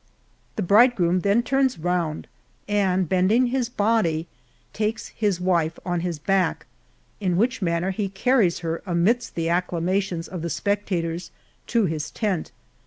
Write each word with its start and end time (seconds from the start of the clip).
The 0.55 0.63
bridegroom 0.63 1.19
then 1.19 1.43
turns 1.43 1.77
round, 1.77 2.25
and 2.67 3.07
bending 3.07 3.45
his 3.45 3.69
body, 3.69 4.27
takes 4.73 5.09
his 5.09 5.39
wife 5.39 5.77
on 5.85 5.99
his 5.99 6.17
back, 6.17 6.65
in 7.19 7.37
which 7.37 7.61
manner 7.61 7.91
he 7.91 8.09
carries 8.09 8.61
her 8.65 8.81
amidst 8.87 9.35
the 9.35 9.47
acclamations 9.47 10.27
of 10.27 10.41
the 10.41 10.49
spectators 10.49 11.29
to 11.67 11.85
his 11.85 12.09
tent. 12.09 12.51